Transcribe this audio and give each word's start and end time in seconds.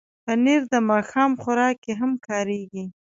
پنېر 0.25 0.61
د 0.73 0.75
ماښام 0.89 1.31
خوراک 1.41 1.75
کې 1.83 1.93
هم 1.99 2.11
کارېږي. 2.27 2.85